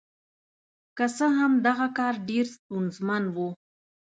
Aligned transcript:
که 0.97 1.05
څه 1.15 1.27
هم 1.37 1.51
دغه 1.67 1.87
کار 1.97 2.13
ډېر 2.29 2.45
ستونزمن 2.55 3.23
و. 3.35 3.37